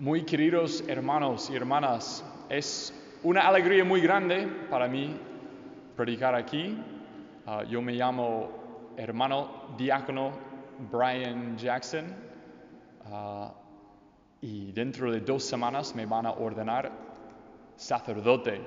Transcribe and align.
Muy 0.00 0.22
queridos 0.22 0.82
hermanos 0.88 1.50
y 1.50 1.56
hermanas, 1.56 2.24
es 2.48 2.90
una 3.22 3.46
alegría 3.46 3.84
muy 3.84 4.00
grande 4.00 4.48
para 4.70 4.88
mí 4.88 5.14
predicar 5.94 6.34
aquí. 6.34 6.82
Ah, 7.44 7.64
yo 7.64 7.82
me 7.82 7.92
llamo 7.92 8.94
hermano 8.96 9.74
diácono 9.76 10.32
Brian 10.90 11.54
Jackson 11.58 12.16
ah, 13.12 13.52
y 14.40 14.72
dentro 14.72 15.12
de 15.12 15.20
dos 15.20 15.44
semanas 15.44 15.94
me 15.94 16.06
van 16.06 16.24
a 16.24 16.30
ordenar 16.30 16.90
sacerdote. 17.76 18.58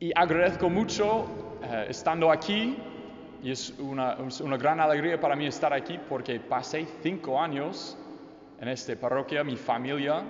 Y 0.00 0.10
agradezco 0.14 0.70
mucho 0.70 1.26
eh, 1.62 1.84
estando 1.90 2.32
aquí 2.32 2.78
y 3.42 3.50
es 3.50 3.78
una 3.78 4.16
gran 4.56 4.80
alegría 4.80 5.20
para 5.20 5.36
mí 5.36 5.44
estar 5.44 5.74
aquí 5.74 6.00
porque 6.08 6.40
pasé 6.40 6.86
cinco 7.02 7.38
años 7.38 7.98
en 8.62 8.68
esta 8.68 8.94
parroquia, 8.94 9.42
mi 9.42 9.56
familia, 9.56 10.22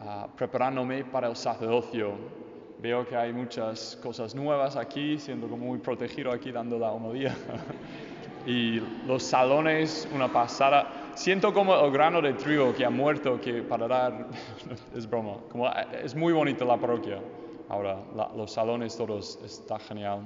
ah, 0.00 0.26
preparándome 0.34 1.04
para 1.04 1.28
el 1.28 1.36
sacerdocio. 1.36 2.12
Veo 2.78 3.06
que 3.06 3.14
hay 3.14 3.30
muchas 3.30 3.94
cosas 4.02 4.34
nuevas 4.34 4.74
aquí, 4.74 5.18
siendo 5.18 5.48
como 5.48 5.66
muy 5.66 5.78
protegido 5.78 6.32
aquí 6.32 6.50
dando 6.50 6.78
la 6.78 6.90
homilía. 6.92 7.36
y 8.46 8.80
los 9.06 9.22
salones, 9.22 10.08
una 10.14 10.32
pasada. 10.32 11.10
Siento 11.14 11.52
como 11.52 11.78
el 11.78 11.92
grano 11.92 12.22
de 12.22 12.32
trigo 12.32 12.72
que 12.74 12.86
ha 12.86 12.90
muerto, 12.90 13.38
que 13.38 13.62
para 13.62 13.86
dar, 13.86 14.28
es 14.96 15.06
broma, 15.06 15.34
como, 15.50 15.68
eh, 15.68 15.72
es 16.04 16.14
muy 16.14 16.32
bonita 16.32 16.64
la 16.64 16.78
parroquia. 16.78 17.18
Ahora, 17.68 17.98
la- 18.16 18.30
los 18.34 18.50
salones 18.50 18.96
todos, 18.96 19.38
está 19.44 19.78
genial. 19.78 20.20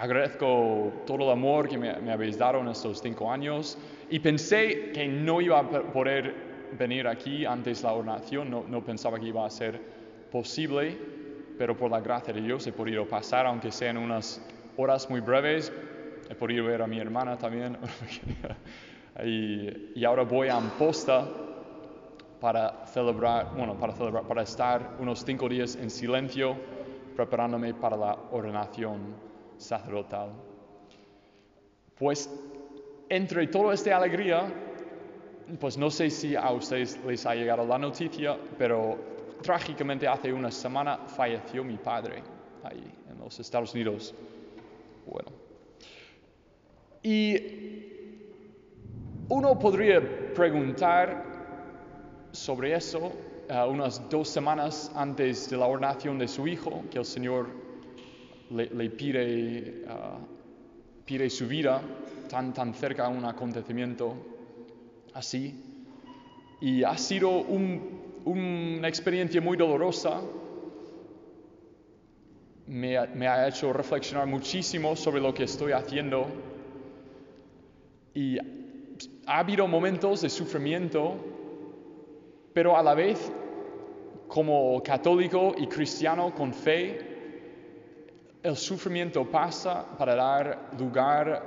Agradezco 0.00 1.02
todo 1.06 1.24
el 1.24 1.30
amor 1.30 1.68
que 1.68 1.76
me, 1.76 1.92
me 2.00 2.10
habéis 2.10 2.38
dado 2.38 2.60
en 2.60 2.68
estos 2.68 3.02
cinco 3.02 3.30
años. 3.30 3.76
Y 4.08 4.18
pensé 4.18 4.92
que 4.92 5.06
no 5.06 5.42
iba 5.42 5.58
a 5.58 5.68
poder 5.68 6.34
venir 6.78 7.06
aquí 7.06 7.44
antes 7.44 7.82
de 7.82 7.88
la 7.88 7.92
ordenación, 7.92 8.50
no, 8.50 8.64
no 8.66 8.82
pensaba 8.82 9.20
que 9.20 9.26
iba 9.26 9.44
a 9.44 9.50
ser 9.50 9.78
posible, 10.32 10.96
pero 11.58 11.76
por 11.76 11.90
la 11.90 12.00
gracia 12.00 12.32
de 12.32 12.40
Dios 12.40 12.66
he 12.66 12.72
podido 12.72 13.06
pasar, 13.06 13.44
aunque 13.44 13.70
sean 13.70 13.98
unas 13.98 14.42
horas 14.78 15.10
muy 15.10 15.20
breves, 15.20 15.70
he 16.30 16.34
podido 16.34 16.64
ver 16.64 16.80
a 16.80 16.86
mi 16.86 16.98
hermana 16.98 17.36
también. 17.36 17.76
Y, 19.22 19.90
y 19.96 20.04
ahora 20.04 20.22
voy 20.22 20.48
a 20.48 20.56
Amposta 20.56 21.28
para 22.40 22.86
celebrar, 22.86 23.50
bueno, 23.54 23.74
para 23.74 23.92
celebrar, 23.92 24.22
para 24.22 24.42
estar 24.42 24.96
unos 24.98 25.24
cinco 25.26 25.46
días 25.46 25.76
en 25.76 25.90
silencio, 25.90 26.56
preparándome 27.16 27.74
para 27.74 27.96
la 27.98 28.16
ordenación 28.30 29.29
sacerdotal. 29.60 30.32
Pues 31.98 32.30
entre 33.08 33.46
toda 33.46 33.74
esta 33.74 33.96
alegría, 33.96 34.50
pues 35.58 35.76
no 35.76 35.90
sé 35.90 36.10
si 36.10 36.34
a 36.34 36.50
ustedes 36.50 36.98
les 37.04 37.26
ha 37.26 37.34
llegado 37.34 37.66
la 37.66 37.78
noticia, 37.78 38.38
pero 38.56 38.98
trágicamente 39.42 40.08
hace 40.08 40.32
una 40.32 40.50
semana 40.50 40.98
falleció 41.06 41.62
mi 41.62 41.76
padre 41.76 42.22
ahí 42.62 42.90
en 43.10 43.18
los 43.18 43.38
Estados 43.38 43.74
Unidos. 43.74 44.14
Bueno. 45.06 45.30
Y 47.02 47.36
uno 49.28 49.58
podría 49.58 50.00
preguntar 50.34 51.24
sobre 52.32 52.74
eso 52.74 53.12
eh, 53.48 53.64
unas 53.68 54.08
dos 54.08 54.28
semanas 54.28 54.90
antes 54.94 55.50
de 55.50 55.56
la 55.56 55.66
ordenación 55.66 56.18
de 56.18 56.28
su 56.28 56.46
hijo, 56.46 56.84
que 56.90 56.98
el 56.98 57.04
Señor 57.04 57.69
le, 58.50 58.66
le 58.66 58.90
pide, 58.90 59.84
ah, 59.88 60.18
pide 61.04 61.30
su 61.30 61.46
vida 61.46 61.80
tan, 62.28 62.52
tan 62.52 62.74
cerca 62.74 63.06
a 63.06 63.08
un 63.08 63.24
acontecimiento 63.24 64.14
así. 65.14 65.54
Y 66.60 66.82
ha 66.84 66.96
sido 66.96 67.30
un- 67.30 68.00
una 68.24 68.88
experiencia 68.88 69.40
muy 69.40 69.56
dolorosa. 69.56 70.20
Me, 72.66 73.06
me 73.08 73.26
ha 73.26 73.48
hecho 73.48 73.72
reflexionar 73.72 74.26
muchísimo 74.26 74.94
sobre 74.94 75.20
lo 75.20 75.32
que 75.34 75.44
estoy 75.44 75.72
haciendo. 75.72 76.26
Y 78.14 78.38
ha 79.26 79.38
habido 79.38 79.66
momentos 79.66 80.20
de 80.20 80.28
sufrimiento, 80.28 81.14
pero 82.52 82.76
a 82.76 82.82
la 82.82 82.94
vez, 82.94 83.32
como 84.28 84.80
católico 84.82 85.54
y 85.56 85.66
cristiano 85.66 86.32
con 86.34 86.52
fe, 86.52 87.19
el 88.42 88.56
sufrimiento 88.56 89.24
pasa 89.30 89.84
para 89.98 90.14
dar 90.14 90.70
lugar, 90.78 91.42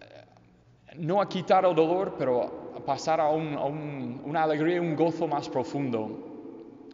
eh, 0.00 0.94
no 0.96 1.20
a 1.20 1.28
quitar 1.28 1.64
el 1.64 1.74
dolor, 1.74 2.14
pero 2.18 2.72
a 2.76 2.80
pasar 2.80 3.20
a, 3.20 3.28
un- 3.28 3.54
a 3.54 3.64
un- 3.64 4.20
una 4.24 4.42
alegría, 4.42 4.80
un 4.80 4.96
gozo 4.96 5.26
más 5.26 5.48
profundo. 5.48 6.30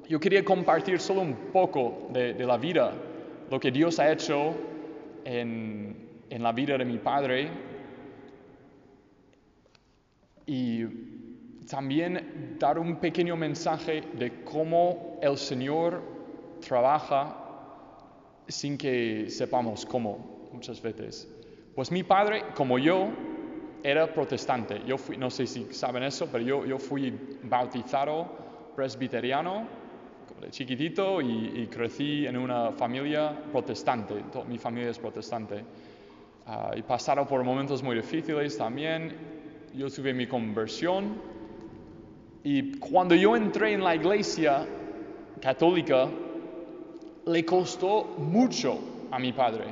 Yo 0.08 0.18
quería 0.20 0.44
compartir 0.44 1.00
solo 1.00 1.20
un 1.20 1.34
poco 1.52 2.08
de, 2.12 2.34
la 2.34 2.56
vida, 2.58 2.92
lo 3.48 3.60
que 3.60 3.70
Dios 3.70 3.98
ha 4.00 4.10
hecho 4.10 4.54
en 5.24 6.08
la 6.28 6.52
vida 6.52 6.76
de 6.76 6.84
mi 6.84 6.98
padre 6.98 7.48
y 10.46 10.84
también 11.68 12.56
dar 12.58 12.78
un 12.78 12.96
pequeño 12.96 13.36
mensaje 13.36 14.00
de 14.14 14.42
cómo 14.42 15.18
el 15.22 15.36
Señor 15.38 16.02
trabaja 16.66 17.36
sin 18.50 18.76
que 18.78 19.26
sepamos 19.30 19.86
cómo 19.86 20.48
muchas 20.52 20.80
veces. 20.82 21.28
Pues 21.74 21.90
mi 21.90 22.02
padre, 22.02 22.42
como 22.54 22.78
yo, 22.78 23.08
era 23.82 24.12
protestante. 24.12 24.82
Yo 24.86 24.98
fui, 24.98 25.16
no 25.16 25.30
sé 25.30 25.46
si 25.46 25.72
saben 25.72 26.02
eso, 26.02 26.28
pero 26.30 26.44
yo, 26.44 26.66
yo 26.66 26.78
fui 26.78 27.38
bautizado 27.44 28.72
presbiteriano 28.76 29.66
de 30.40 30.50
chiquitito 30.50 31.20
y, 31.20 31.52
y 31.54 31.66
crecí 31.66 32.26
en 32.26 32.36
una 32.36 32.72
familia 32.72 33.30
protestante. 33.52 34.14
To- 34.32 34.44
mi 34.44 34.58
familia 34.58 34.90
es 34.90 34.98
protestante. 34.98 35.64
Ah, 36.46 36.72
y 36.74 36.82
pasaron 36.82 37.26
por 37.26 37.44
momentos 37.44 37.82
muy 37.82 37.96
difíciles 37.96 38.56
también. 38.56 39.14
Yo 39.74 39.90
tuve 39.90 40.12
mi 40.14 40.26
conversión 40.26 41.20
y 42.42 42.78
cuando 42.78 43.14
yo 43.14 43.36
entré 43.36 43.74
en 43.74 43.84
la 43.84 43.94
iglesia 43.94 44.66
católica, 45.40 46.08
le 47.26 47.44
costó 47.44 48.04
mucho 48.18 48.78
a 49.10 49.18
mi 49.18 49.32
padre. 49.32 49.64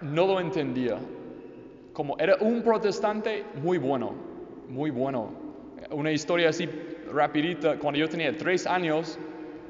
No 0.00 0.26
lo 0.26 0.40
entendía. 0.40 0.98
Como 1.92 2.16
era 2.18 2.36
un 2.40 2.62
protestante 2.62 3.44
muy 3.62 3.78
bueno, 3.78 4.12
muy 4.68 4.90
bueno. 4.90 5.30
Una 5.90 6.12
historia 6.12 6.50
así 6.50 6.68
rapidita, 7.12 7.78
cuando 7.78 7.98
yo 7.98 8.08
tenía 8.08 8.36
tres 8.36 8.66
años, 8.66 9.18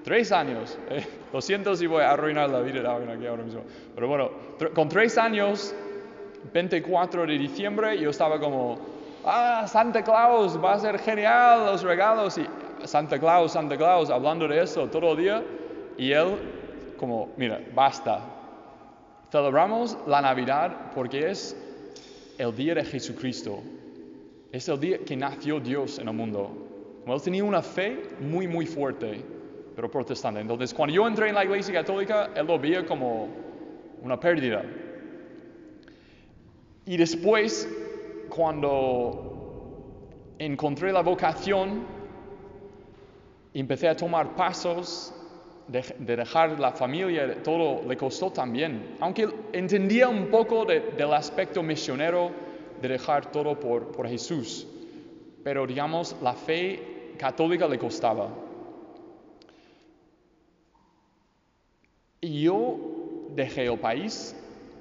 tres 0.02 0.32
años, 0.32 0.78
eh, 0.90 1.06
lo 1.32 1.40
siento 1.40 1.74
si 1.76 1.86
voy 1.86 2.02
a 2.02 2.10
arruinar 2.10 2.50
la 2.50 2.60
vida 2.60 2.80
de 2.80 2.88
alguien 2.88 3.10
aquí 3.10 3.26
ahora 3.26 3.44
mismo, 3.44 3.62
pero 3.94 4.08
bueno, 4.08 4.30
con 4.74 4.88
tres 4.88 5.16
años, 5.18 5.74
24 6.52 7.26
de 7.26 7.38
diciembre, 7.38 7.98
yo 7.98 8.10
estaba 8.10 8.38
como, 8.38 8.78
ah, 9.24 9.66
Santa 9.66 10.02
Claus, 10.02 10.62
va 10.62 10.74
a 10.74 10.78
ser 10.78 10.98
genial 10.98 11.66
los 11.66 11.82
regalos, 11.82 12.38
y 12.38 12.46
Santa 12.84 13.18
Claus, 13.18 13.52
Santa 13.52 13.76
Claus, 13.76 14.10
hablando 14.10 14.48
de 14.48 14.62
eso 14.62 14.86
todo 14.88 15.12
el 15.12 15.18
día, 15.18 15.42
y 15.98 16.12
él 16.12 16.36
como, 16.96 17.30
mira, 17.36 17.60
basta, 17.74 18.24
celebramos 19.30 19.98
la 20.06 20.20
Navidad 20.20 20.92
porque 20.94 21.30
es 21.30 21.56
el 22.38 22.54
día 22.54 22.74
de 22.74 22.84
Jesucristo, 22.84 23.60
es 24.52 24.68
el 24.68 24.80
día 24.80 24.98
que 24.98 25.16
nació 25.16 25.60
Dios 25.60 25.98
en 25.98 26.08
el 26.08 26.14
mundo. 26.14 26.66
Como 27.02 27.14
él 27.14 27.22
tenía 27.22 27.44
una 27.44 27.62
fe 27.62 28.02
muy, 28.20 28.46
muy 28.46 28.66
fuerte, 28.66 29.22
pero 29.74 29.90
protestante. 29.90 30.40
Entonces, 30.40 30.72
cuando 30.72 30.94
yo 30.94 31.06
entré 31.06 31.28
en 31.28 31.34
la 31.34 31.44
iglesia 31.44 31.74
católica, 31.74 32.30
él 32.34 32.46
lo 32.46 32.58
veía 32.58 32.84
como 32.86 33.28
una 34.02 34.18
pérdida. 34.18 34.64
Y 36.86 36.96
después, 36.96 37.68
cuando 38.28 40.08
encontré 40.38 40.92
la 40.92 41.02
vocación, 41.02 41.84
empecé 43.52 43.88
a 43.88 43.96
tomar 43.96 44.34
pasos 44.34 45.14
de, 45.68 45.84
de 45.98 46.16
dejar 46.16 46.58
la 46.58 46.72
familia, 46.72 47.42
todo 47.42 47.82
le 47.86 47.96
costó 47.96 48.30
también. 48.30 48.96
Aunque 49.00 49.28
entendía 49.52 50.08
un 50.08 50.26
poco 50.26 50.64
de- 50.64 50.80
del 50.96 51.12
aspecto 51.12 51.62
misionero 51.62 52.30
de 52.80 52.88
dejar 52.88 53.30
todo 53.30 53.58
por, 53.60 53.88
por 53.92 54.08
Jesús. 54.08 54.66
Pero 55.44 55.66
digamos, 55.66 56.16
la 56.22 56.32
fe 56.34 57.12
católica 57.18 57.68
le 57.68 57.78
costaba. 57.78 58.28
Y 62.20 62.42
yo 62.42 62.76
dejé 63.34 63.66
el 63.66 63.78
país, 63.78 64.34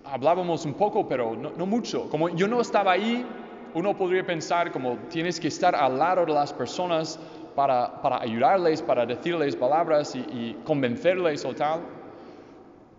hablábamos 0.03 0.65
un 0.65 0.73
poco, 0.73 1.07
pero 1.07 1.35
no, 1.35 1.51
no 1.51 1.65
mucho. 1.65 2.09
Como 2.09 2.29
yo 2.29 2.47
no 2.47 2.61
estaba 2.61 2.93
ahí, 2.93 3.25
uno 3.73 3.95
podría 3.95 4.25
pensar 4.25 4.71
como 4.71 4.97
tienes 5.09 5.39
que 5.39 5.49
estar 5.49 5.75
al 5.75 5.99
lado 5.99 6.25
de 6.25 6.33
las 6.33 6.51
personas 6.53 7.19
para, 7.57 8.21
ayudarles, 8.21 8.83
para 8.83 9.03
decirles 9.03 9.55
palabras 9.55 10.13
y, 10.13 10.19
y 10.19 10.57
convencerles 10.63 11.43
o 11.43 11.55
tal. 11.55 11.79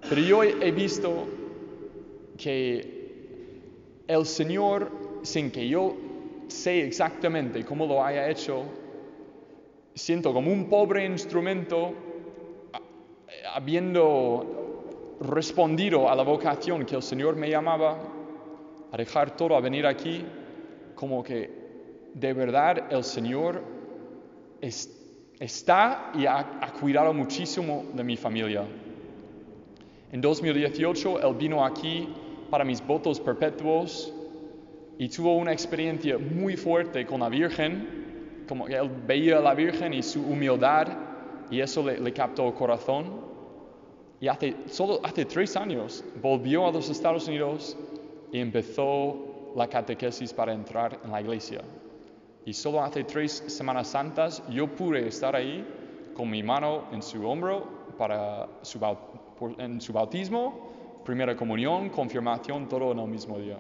Pero 0.09 0.21
yo 0.21 0.43
he, 0.43 0.73
visto 0.73 1.29
que 2.37 4.03
el 4.09 4.27
Señor, 4.27 4.91
sin 5.23 5.53
que 5.53 5.69
yo 5.69 5.95
sé 6.49 6.85
exactamente 6.85 7.65
cómo 7.65 7.87
lo 7.87 8.05
haya 8.05 8.29
hecho, 8.29 8.65
siento 9.95 10.33
como 10.33 10.51
un 10.51 10.69
pobre 10.69 11.07
instrumento 11.07 11.95
habiendo 13.55 15.15
respondido 15.21 16.11
a 16.11 16.17
la 16.17 16.25
vocación 16.25 16.85
que 16.85 16.97
el 16.97 17.03
Señor 17.03 17.37
me 17.37 17.49
llamaba, 17.49 17.97
a 18.91 18.97
dejar 18.97 19.37
todo, 19.37 19.55
a 19.55 19.61
venir 19.61 19.87
aquí, 19.87 20.27
como 20.97 21.23
que 21.23 21.49
de 22.13 22.33
verdad 22.33 22.93
el 22.93 23.05
Señor 23.05 23.78
es- 24.61 24.95
está 25.41 26.13
y 26.15 26.27
ha, 26.27 26.39
ha 26.61 26.73
cuidado 26.73 27.13
muchísimo 27.15 27.85
de 27.95 28.05
mi 28.05 28.17
familia. 28.17 28.65
En 30.13 30.21
2018 30.21 31.21
Él 31.21 31.35
vino 31.35 31.65
aquí 31.65 32.09
para 32.51 32.65
mis 32.65 32.85
votos 32.87 33.21
perpetuos 33.21 34.13
y 34.99 35.09
tuvo 35.09 35.37
una 35.37 35.53
experiencia 35.53 36.19
muy 36.19 36.57
fuerte 36.57 37.07
con 37.07 37.21
la 37.21 37.29
Virgen, 37.29 38.45
como 38.49 38.65
que 38.67 38.75
Él 38.75 38.91
veía 39.07 39.39
a 39.39 39.41
la 39.41 39.55
Virgen 39.55 39.93
y 39.93 40.03
su 40.03 40.21
humildad 40.23 40.89
y 41.51 41.61
eso 41.61 41.83
le, 41.85 41.99
le 42.01 42.13
captó 42.13 42.49
el 42.49 42.55
corazón. 42.55 43.29
Y 44.21 44.27
hace, 44.27 44.57
solo 44.67 44.99
hace 45.05 45.25
tres 45.27 45.57
años 45.57 46.05
volvió 46.21 46.67
a 46.67 46.73
los 46.73 46.91
Estados 46.91 47.29
Unidos 47.29 47.77
y 48.33 48.41
empezó 48.41 49.53
la 49.55 49.69
catequesis 49.69 50.33
para 50.33 50.53
entrar 50.53 50.99
en 51.05 51.13
la 51.13 51.21
iglesia. 51.21 51.61
Y 52.49 52.55
solo 52.55 52.83
hace 52.83 53.05
tres 53.05 53.45
Semanas 53.47 53.89
Santas 53.89 54.43
yo 54.49 54.75
pude 54.75 55.07
estar 55.07 55.37
ahí 55.37 55.69
con 56.15 56.31
mi 56.31 56.43
mano 56.43 56.85
en 56.93 57.03
su 57.03 57.23
hombro 57.29 57.93
para 57.99 58.49
su, 58.63 58.81
en 59.59 59.79
su 59.83 59.93
bautismo, 59.93 61.03
primera 61.05 61.37
comunión, 61.37 61.91
confirmación, 61.91 62.67
todo 62.67 62.93
en 62.93 63.01
el 63.01 63.07
mismo 63.07 63.39
día. 63.39 63.59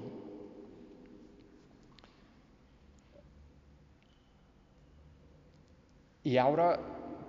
Y 6.25 6.39
ahora, 6.39 6.81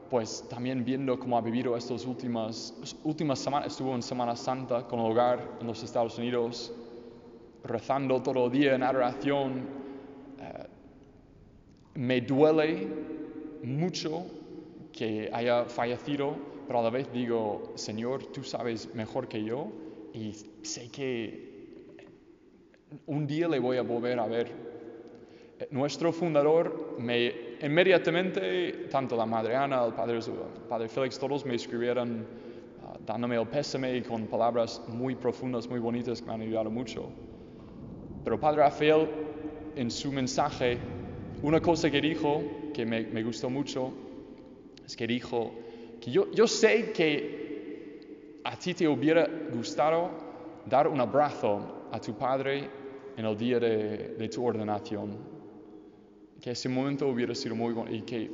pues 0.09 0.47
también 0.47 0.85
viendo 0.85 1.19
cómo 1.19 1.37
ha 1.37 1.41
vivido 1.41 1.75
estas 1.75 2.05
últimas, 2.05 2.73
últimas 3.03 3.37
semanas, 3.37 3.73
estuvo 3.73 3.93
en 3.95 4.01
Semana 4.01 4.37
Santa 4.37 4.87
con 4.87 5.01
el 5.01 5.11
hogar 5.11 5.57
en 5.59 5.67
los 5.67 5.83
Estados 5.83 6.17
Unidos, 6.17 6.71
rezando 7.65 8.21
todo 8.21 8.45
el 8.45 8.51
día 8.53 8.75
en 8.75 8.83
adoración, 8.83 9.78
me 11.99 12.21
duele 12.21 12.87
mucho 13.61 14.25
que 14.93 15.29
haya 15.33 15.65
fallecido, 15.65 16.33
pero 16.65 16.79
a 16.79 16.83
la 16.83 16.89
vez 16.89 17.11
digo, 17.11 17.73
Señor, 17.75 18.27
tú 18.27 18.41
sabes 18.41 18.95
mejor 18.95 19.27
que 19.27 19.43
yo 19.43 19.67
y 20.13 20.33
sé 20.61 20.89
que 20.89 22.07
un 23.05 23.27
día 23.27 23.49
le 23.49 23.59
voy 23.59 23.75
a 23.75 23.81
volver 23.81 24.17
a 24.17 24.27
ver. 24.27 24.49
Nuestro 25.71 26.13
fundador 26.13 26.95
me 26.99 27.33
inmediatamente, 27.61 28.87
tanto 28.89 29.17
la 29.17 29.25
madre 29.25 29.57
Ana, 29.57 29.83
el 29.85 29.93
padre, 29.93 30.19
el 30.19 30.67
padre 30.69 30.87
Félix, 30.87 31.19
todos 31.19 31.45
me 31.45 31.55
escribieron 31.55 32.25
ah, 32.81 32.97
dándome 33.05 33.35
el 33.35 33.45
pésame 33.45 34.01
con 34.03 34.25
palabras 34.27 34.81
muy 34.87 35.15
profundas, 35.15 35.67
muy 35.67 35.79
bonitas 35.79 36.21
que 36.21 36.27
me 36.27 36.33
han 36.35 36.41
ayudado 36.43 36.71
mucho. 36.71 37.09
Pero 38.23 38.39
Padre 38.39 38.61
Rafael, 38.61 39.09
en 39.75 39.91
su 39.91 40.13
mensaje, 40.13 40.77
una 41.41 41.61
cosa 41.61 41.89
que 41.89 42.01
dijo 42.01 42.43
que 42.73 42.85
me, 42.85 43.23
gustó 43.23 43.49
mucho 43.49 43.93
es 44.85 44.95
que 44.95 45.07
dijo 45.07 45.51
que 46.01 46.11
yo, 46.11 46.47
sé 46.47 46.91
que 46.91 48.41
a 48.43 48.57
ti 48.57 48.73
te 48.73 48.87
hubiera 48.87 49.27
gustado 49.53 50.09
dar 50.65 50.87
un 50.87 50.99
abrazo 50.99 51.87
a 51.91 51.99
tu 51.99 52.13
padre 52.13 52.69
en 53.15 53.25
el 53.25 53.37
día 53.37 53.59
de, 53.59 54.29
tu 54.29 54.45
ordenación, 54.45 55.17
que 56.41 56.51
ese 56.51 56.69
momento 56.69 57.07
hubiera 57.07 57.35
sido 57.35 57.55
muy 57.55 57.73
bueno 57.73 57.93
y 57.93 58.01
que 58.01 58.31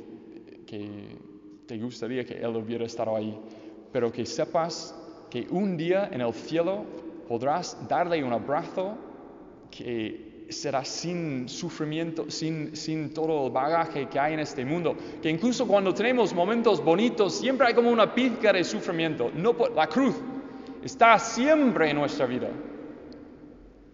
te 1.66 1.78
gustaría 1.78 2.24
que 2.24 2.34
él 2.34 2.56
hubiera 2.56 2.86
estado 2.86 3.16
ahí, 3.16 3.36
pero 3.92 4.12
que 4.12 4.24
sepas 4.24 4.94
que 5.30 5.46
un 5.50 5.76
día 5.76 6.08
en 6.12 6.20
el 6.20 6.32
cielo 6.32 6.84
podrás 7.28 7.76
darle 7.88 8.22
un 8.22 8.32
abrazo 8.32 8.96
que 9.70 10.35
será 10.48 10.84
sin 10.84 11.48
sufrimiento, 11.48 12.30
sin, 12.30 12.76
sin 12.76 13.12
todo 13.12 13.46
el 13.46 13.52
bagaje 13.52 14.08
que 14.08 14.18
hay 14.18 14.34
en 14.34 14.40
este 14.40 14.64
mundo. 14.64 14.96
Que 15.20 15.28
incluso 15.28 15.66
cuando 15.66 15.92
tenemos 15.92 16.32
momentos 16.32 16.82
bonitos, 16.82 17.34
siempre 17.34 17.66
hay 17.66 17.74
como 17.74 17.90
una 17.90 18.14
pizca 18.14 18.52
de 18.52 18.62
sufrimiento. 18.64 19.30
No, 19.34 19.54
la 19.74 19.86
cruz 19.88 20.14
está 20.82 21.18
siempre 21.18 21.90
en 21.90 21.96
nuestra 21.96 22.26
vida. 22.26 22.48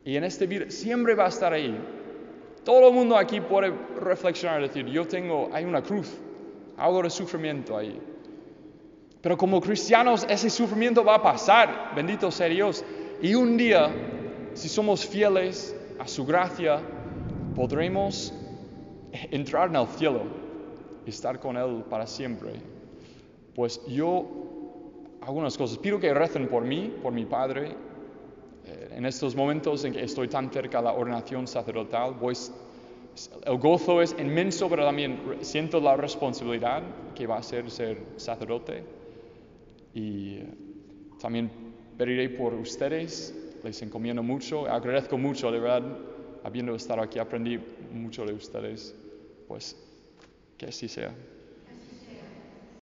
Y 0.05 0.17
en 0.17 0.25
este 0.25 0.47
vida 0.47 0.71
siempre 0.71 1.15
va 1.15 1.27
a 1.27 1.29
estar 1.29 1.53
ahí. 1.53 1.79
Todo 2.65 2.89
el 2.89 2.95
mundo 2.95 3.17
aquí 3.17 3.41
puede 3.41 3.73
reflexionar 4.01 4.61
y 4.61 4.69
decir, 4.69 4.87
yo 4.87 5.07
tengo, 5.07 5.51
hay 5.53 5.65
una 5.65 5.83
cruz, 5.83 6.13
algo 6.77 7.03
de 7.03 7.11
sufrimiento 7.11 7.77
ahí. 7.77 7.99
Pero 9.21 9.37
como 9.37 9.61
cristianos 9.61 10.27
ese 10.29 10.51
sufrimiento 10.51 11.05
va 11.05 11.17
a 11.17 11.23
pasar, 11.23 11.93
bendito 11.95 12.31
sea 12.31 12.49
Dios. 12.49 12.85
Y 13.21 13.35
un 13.35 13.57
día, 13.57 13.91
si 14.55 14.69
somos 14.69 15.07
fieles 15.07 15.77
a 16.03 16.09
su 16.09 16.27
gracia, 16.27 16.81
podremos 17.55 18.35
entrar 19.31 19.69
en 19.69 19.77
el 19.77 19.87
cielo 19.87 20.23
y 21.07 21.11
estar 21.11 21.39
con 21.39 21.57
Él 21.57 21.85
para 21.89 22.09
siempre. 22.09 22.55
Pues 23.55 23.81
yo 23.87 24.27
hago 25.21 25.39
unas 25.39 25.57
cosas. 25.57 25.79
Pido 25.79 26.01
que 26.01 26.13
recen 26.13 26.49
por 26.49 26.65
mí, 26.65 26.93
por 27.01 27.13
mi 27.13 27.25
Padre. 27.25 27.77
Eh, 28.67 28.95
en 28.97 29.07
estos 29.07 29.37
momentos 29.37 29.85
en 29.85 29.93
que 29.93 30.03
estoy 30.03 30.27
tan 30.27 30.51
cerca 30.51 30.79
de 30.79 30.85
la 30.85 30.93
ordenación 30.93 31.47
sacerdotal, 31.47 32.17
pues 32.19 32.53
el 33.45 33.59
gozo 33.59 34.03
es 34.03 34.17
inmenso, 34.19 34.69
pero 34.69 34.85
también 34.85 35.21
siento 35.43 35.81
la 35.81 35.97
responsabilidad 35.97 36.83
que 37.15 37.29
va 37.29 37.37
a 37.37 37.43
ser 37.45 37.71
ser 37.71 38.03
sacerdote. 38.17 38.83
Y 39.95 40.39
eh, 40.39 40.47
también 41.21 41.49
pediré 41.97 42.29
por 42.31 42.55
ustedes, 42.55 43.39
les 43.63 43.81
encomiendo 43.83 44.23
mucho, 44.23 44.69
agradezco 44.69 45.17
mucho, 45.19 45.51
de 45.51 45.61
verdad, 45.61 45.83
habiendo 46.45 46.75
estado 46.75 47.03
aquí, 47.03 47.19
aprendí 47.19 47.59
mucho 47.93 48.25
de 48.25 48.33
ustedes, 48.33 48.95
pues 49.47 49.77
que 50.57 50.67
así 50.67 50.89
sea. 50.89 51.15